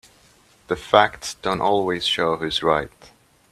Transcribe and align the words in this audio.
The 0.65 0.75
facts 0.75 1.35
don't 1.35 1.61
always 1.61 2.07
show 2.07 2.35
who 2.37 2.45
is 2.45 2.63
right. 2.63 2.89